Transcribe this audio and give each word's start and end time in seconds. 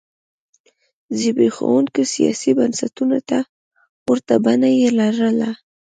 زبېښونکو 1.19 2.01
سیاسي 2.13 2.51
بنسټونو 2.59 3.17
ته 3.29 3.37
ورته 4.09 4.33
بڼه 4.45 4.69
یې 4.79 4.89
لرله. 4.99 5.49